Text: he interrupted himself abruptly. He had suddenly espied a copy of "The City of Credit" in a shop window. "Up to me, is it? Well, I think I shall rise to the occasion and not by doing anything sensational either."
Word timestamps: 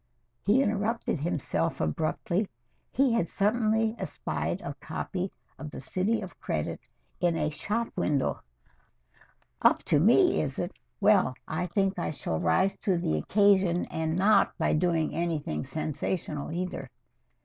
he 0.41 0.63
interrupted 0.63 1.19
himself 1.19 1.79
abruptly. 1.79 2.49
He 2.91 3.13
had 3.13 3.29
suddenly 3.29 3.95
espied 3.99 4.59
a 4.61 4.73
copy 4.79 5.29
of 5.59 5.69
"The 5.69 5.79
City 5.79 6.21
of 6.21 6.39
Credit" 6.39 6.79
in 7.19 7.35
a 7.37 7.51
shop 7.51 7.89
window. 7.95 8.41
"Up 9.61 9.83
to 9.83 9.99
me, 9.99 10.41
is 10.41 10.57
it? 10.57 10.71
Well, 10.99 11.35
I 11.47 11.67
think 11.67 11.99
I 11.99 12.09
shall 12.09 12.39
rise 12.39 12.75
to 12.77 12.97
the 12.97 13.15
occasion 13.15 13.85
and 13.91 14.15
not 14.15 14.57
by 14.57 14.73
doing 14.73 15.13
anything 15.13 15.63
sensational 15.63 16.51
either." 16.51 16.89